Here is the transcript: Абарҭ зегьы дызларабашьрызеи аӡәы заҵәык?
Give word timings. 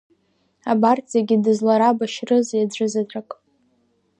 Абарҭ 0.71 1.05
зегьы 1.13 1.35
дызларабашьрызеи 1.43 2.65
аӡәы 2.65 2.87
заҵәык? 2.91 3.29